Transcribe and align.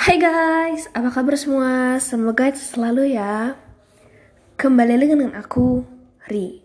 Hai 0.00 0.16
guys, 0.16 0.88
apa 0.96 1.12
kabar 1.12 1.36
semua? 1.36 2.00
Semoga 2.00 2.48
selalu 2.56 3.20
ya. 3.20 3.52
Kembali 4.56 4.96
lagi 4.96 5.12
dengan 5.12 5.36
aku, 5.36 5.84
Ri. 6.24 6.64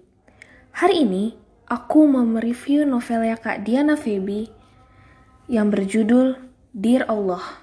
Hari 0.71 1.03
ini, 1.03 1.35
aku 1.67 2.07
mau 2.07 2.23
mereview 2.23 2.87
novelnya 2.87 3.35
Kak 3.35 3.67
Diana 3.67 3.99
Feby 3.99 4.47
yang 5.51 5.67
berjudul 5.67 6.39
Dear 6.71 7.11
Allah. 7.11 7.59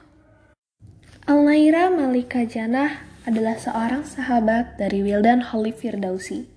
Alnaira 1.24 1.88
Malika 1.88 2.44
Janah 2.44 3.08
adalah 3.24 3.56
seorang 3.56 4.04
sahabat 4.04 4.76
dari 4.76 5.00
Wildan 5.00 5.40
Holly 5.40 5.72
Firdausi. 5.72 6.52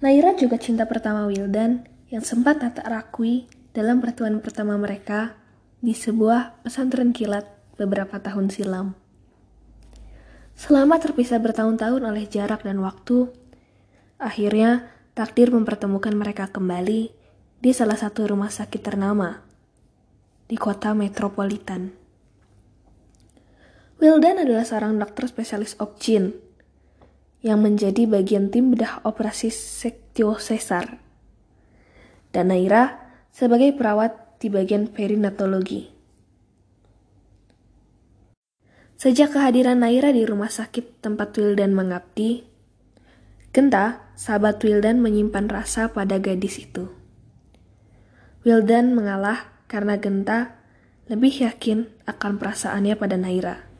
Naira 0.00 0.32
juga 0.32 0.56
cinta 0.56 0.88
pertama 0.88 1.28
Wildan 1.28 1.84
yang 2.08 2.24
sempat 2.24 2.64
tak 2.64 2.80
terakui 2.80 3.52
dalam 3.76 4.00
pertemuan 4.00 4.40
pertama 4.40 4.80
mereka 4.80 5.36
di 5.84 5.92
sebuah 5.92 6.64
pesantren 6.64 7.12
kilat 7.12 7.57
beberapa 7.78 8.18
tahun 8.18 8.50
silam. 8.50 8.98
Selama 10.58 10.98
terpisah 10.98 11.38
bertahun-tahun 11.38 12.02
oleh 12.02 12.26
jarak 12.26 12.66
dan 12.66 12.82
waktu, 12.82 13.30
akhirnya 14.18 14.90
takdir 15.14 15.54
mempertemukan 15.54 16.10
mereka 16.18 16.50
kembali 16.50 17.14
di 17.62 17.70
salah 17.70 17.94
satu 17.94 18.34
rumah 18.34 18.50
sakit 18.50 18.82
ternama 18.82 19.46
di 20.50 20.58
kota 20.58 20.98
metropolitan. 20.98 21.94
Wildan 23.98 24.42
adalah 24.42 24.66
seorang 24.66 24.98
dokter 24.98 25.26
spesialis 25.26 25.74
opjin 25.78 26.34
yang 27.42 27.62
menjadi 27.62 28.06
bagian 28.06 28.50
tim 28.50 28.74
bedah 28.74 29.02
operasi 29.06 29.50
sektio 29.50 30.38
sesar. 30.38 30.98
Dan 32.30 32.50
Naira 32.50 32.98
sebagai 33.30 33.74
perawat 33.74 34.38
di 34.42 34.50
bagian 34.50 34.90
perinatologi. 34.90 35.97
Sejak 38.98 39.38
kehadiran 39.38 39.78
Naira 39.78 40.10
di 40.10 40.26
rumah 40.26 40.50
sakit 40.50 40.98
tempat 40.98 41.30
Wildan 41.38 41.70
mengabdi, 41.70 42.42
Genta, 43.54 44.10
sahabat 44.18 44.58
Wildan 44.66 44.98
menyimpan 44.98 45.46
rasa 45.46 45.94
pada 45.94 46.18
gadis 46.18 46.58
itu. 46.58 46.90
Wildan 48.42 48.98
mengalah 48.98 49.54
karena 49.70 50.02
Genta 50.02 50.58
lebih 51.06 51.46
yakin 51.46 51.86
akan 52.10 52.42
perasaannya 52.42 52.98
pada 52.98 53.14
Naira. 53.14 53.70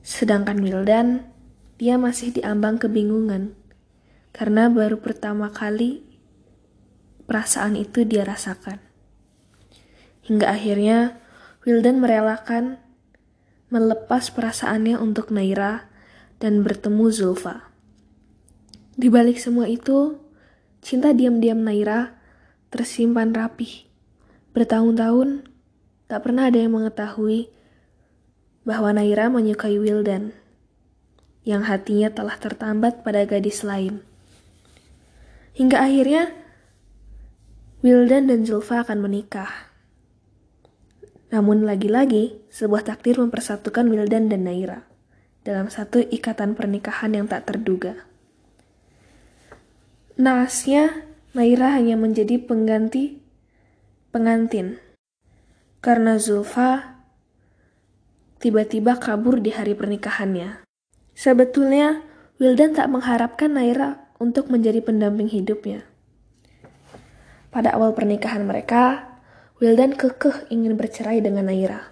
Sedangkan 0.00 0.56
Wildan, 0.56 1.28
dia 1.76 2.00
masih 2.00 2.32
diambang 2.32 2.80
kebingungan 2.80 3.52
karena 4.32 4.72
baru 4.72 5.04
pertama 5.04 5.52
kali 5.52 6.00
perasaan 7.28 7.76
itu 7.76 8.08
dia 8.08 8.24
rasakan. 8.24 8.80
Hingga 10.24 10.48
akhirnya 10.48 11.20
Wildan 11.68 12.00
merelakan 12.00 12.87
melepas 13.68 14.32
perasaannya 14.32 14.96
untuk 14.96 15.28
Naira 15.28 15.88
dan 16.40 16.64
bertemu 16.64 17.12
Zulfa. 17.12 17.68
Di 18.98 19.12
balik 19.12 19.38
semua 19.38 19.68
itu, 19.68 20.18
cinta 20.80 21.12
diam-diam 21.12 21.60
Naira 21.60 22.16
tersimpan 22.72 23.30
rapih. 23.30 23.86
Bertahun-tahun, 24.56 25.44
tak 26.08 26.24
pernah 26.24 26.48
ada 26.48 26.58
yang 26.58 26.74
mengetahui 26.74 27.52
bahwa 28.64 28.96
Naira 28.96 29.28
menyukai 29.28 29.76
Wildan, 29.76 30.32
yang 31.44 31.64
hatinya 31.64 32.08
telah 32.12 32.36
tertambat 32.36 33.04
pada 33.04 33.24
gadis 33.28 33.64
lain. 33.64 34.00
Hingga 35.56 35.78
akhirnya, 35.78 36.32
Wildan 37.84 38.26
dan 38.26 38.42
Zulfa 38.42 38.82
akan 38.82 39.04
menikah. 39.04 39.67
Namun 41.28 41.68
lagi-lagi, 41.68 42.40
sebuah 42.48 42.88
takdir 42.88 43.20
mempersatukan 43.20 43.84
Wildan 43.92 44.32
dan 44.32 44.48
Naira 44.48 44.88
dalam 45.44 45.68
satu 45.68 46.00
ikatan 46.00 46.56
pernikahan 46.56 47.12
yang 47.12 47.28
tak 47.28 47.44
terduga. 47.48 48.08
Naasnya, 50.16 51.04
Naira 51.36 51.76
hanya 51.76 52.00
menjadi 52.00 52.40
pengganti 52.40 53.20
pengantin 54.08 54.80
karena 55.84 56.16
Zulfa 56.16 56.98
tiba-tiba 58.40 58.96
kabur 58.96 59.38
di 59.44 59.52
hari 59.52 59.76
pernikahannya. 59.76 60.64
Sebetulnya, 61.12 62.02
Wildan 62.40 62.72
tak 62.72 62.88
mengharapkan 62.88 63.52
Naira 63.52 64.08
untuk 64.16 64.48
menjadi 64.48 64.80
pendamping 64.80 65.28
hidupnya. 65.28 65.84
Pada 67.52 67.74
awal 67.74 67.92
pernikahan 67.92 68.46
mereka, 68.46 69.17
Wildan 69.58 69.98
kekeh 69.98 70.54
ingin 70.54 70.78
bercerai 70.78 71.18
dengan 71.18 71.50
Naira. 71.50 71.90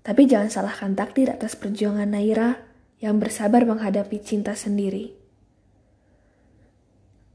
Tapi 0.00 0.24
jangan 0.24 0.48
salahkan 0.48 0.96
takdir 0.96 1.28
atas 1.28 1.52
perjuangan 1.60 2.08
Naira 2.08 2.64
yang 3.04 3.20
bersabar 3.20 3.68
menghadapi 3.68 4.16
cinta 4.24 4.56
sendiri. 4.56 5.12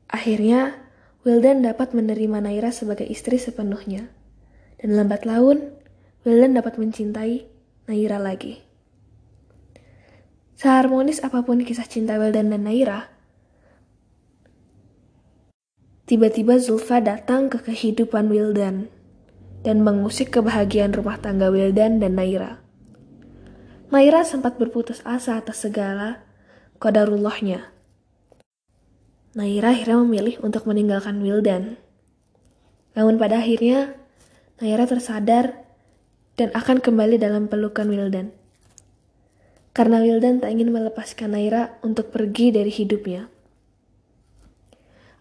Akhirnya, 0.10 0.82
Wildan 1.22 1.62
dapat 1.62 1.94
menerima 1.94 2.42
Naira 2.42 2.74
sebagai 2.74 3.06
istri 3.06 3.38
sepenuhnya. 3.38 4.10
Dan 4.82 4.98
lambat 4.98 5.30
laun, 5.30 5.78
Wildan 6.26 6.58
dapat 6.58 6.82
mencintai 6.82 7.46
Naira 7.86 8.18
lagi. 8.18 8.66
Seharmonis 10.58 11.22
apa 11.22 11.46
pun 11.46 11.62
kisah 11.62 11.86
cinta 11.86 12.18
Wildan 12.18 12.50
dan 12.50 12.66
Naira, 12.66 13.14
tiba-tiba 16.10 16.58
Zulfa 16.58 16.98
datang 16.98 17.54
ke 17.54 17.62
kehidupan 17.62 18.34
Wildan 18.34 19.03
dan 19.64 19.82
mengusik 19.82 20.36
kebahagiaan 20.36 20.92
rumah 20.92 21.18
tangga 21.18 21.48
Wildan 21.48 22.04
dan 22.04 22.20
Naira. 22.20 22.60
Naira 23.90 24.28
sempat 24.28 24.60
berputus 24.60 25.00
asa 25.08 25.40
atas 25.40 25.64
segala 25.64 26.22
kodarullahnya. 26.84 27.72
Naira 29.34 29.74
akhirnya 29.74 29.98
memilih 30.04 30.36
untuk 30.44 30.68
meninggalkan 30.70 31.24
Wildan. 31.24 31.80
Namun 32.94 33.18
pada 33.18 33.42
akhirnya, 33.42 33.98
Naira 34.62 34.86
tersadar 34.86 35.66
dan 36.38 36.54
akan 36.54 36.84
kembali 36.84 37.18
dalam 37.18 37.50
pelukan 37.50 37.88
Wildan. 37.90 38.30
Karena 39.74 40.06
Wildan 40.06 40.44
tak 40.44 40.54
ingin 40.54 40.70
melepaskan 40.70 41.34
Naira 41.34 41.82
untuk 41.82 42.14
pergi 42.14 42.54
dari 42.54 42.70
hidupnya. 42.70 43.26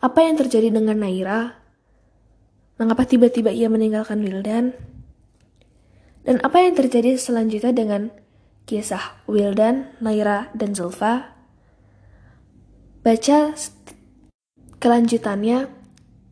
Apa 0.03 0.27
yang 0.27 0.37
terjadi 0.37 0.75
dengan 0.75 0.99
Naira 0.99 1.62
Mengapa 2.83 3.07
tiba-tiba 3.07 3.55
ia 3.55 3.71
meninggalkan 3.71 4.27
Wildan? 4.27 4.75
Dan 6.27 6.43
apa 6.43 6.67
yang 6.67 6.75
terjadi 6.75 7.15
selanjutnya 7.15 7.71
dengan 7.71 8.11
kisah 8.67 9.23
Wildan, 9.31 9.95
Naira, 10.03 10.51
dan 10.51 10.75
Zulfa? 10.75 11.31
Baca 13.07 13.55
kelanjutannya 14.83 15.71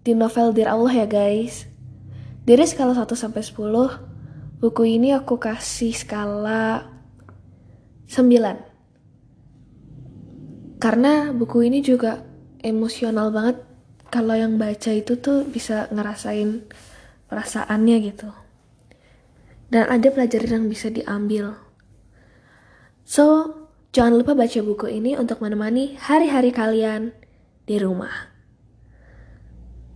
di 0.03 0.11
novel 0.11 0.50
Dear 0.50 0.75
Allah 0.75 0.91
ya 0.91 1.06
guys. 1.06 1.71
Dari 2.43 2.67
skala 2.67 2.99
1 2.99 3.06
sampai 3.15 3.47
10, 3.47 4.59
buku 4.59 4.82
ini 4.91 5.15
aku 5.15 5.38
kasih 5.38 5.94
skala 5.94 6.91
9. 8.11 10.82
Karena 10.82 11.31
buku 11.31 11.62
ini 11.62 11.78
juga 11.78 12.27
emosional 12.59 13.31
banget 13.31 13.69
kalau 14.10 14.34
yang 14.34 14.59
baca 14.59 14.91
itu 14.91 15.16
tuh 15.16 15.47
bisa 15.47 15.87
ngerasain 15.94 16.66
perasaannya 17.31 17.97
gitu. 18.10 18.31
Dan 19.71 19.87
ada 19.87 20.10
pelajaran 20.10 20.66
yang 20.66 20.66
bisa 20.66 20.91
diambil. 20.91 21.54
So, 23.06 23.54
jangan 23.94 24.19
lupa 24.19 24.34
baca 24.34 24.60
buku 24.60 24.91
ini 24.91 25.15
untuk 25.15 25.38
menemani 25.38 25.94
hari-hari 25.94 26.50
kalian 26.50 27.15
di 27.70 27.78
rumah. 27.78 28.34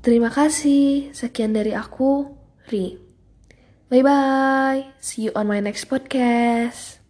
Terima 0.05 0.31
kasih. 0.31 1.11
Sekian 1.11 1.57
dari 1.57 1.75
aku, 1.75 2.39
Ri. 2.71 3.01
Bye 3.91 4.05
bye. 4.05 4.81
See 5.03 5.27
you 5.27 5.33
on 5.35 5.51
my 5.51 5.59
next 5.59 5.91
podcast. 5.91 7.04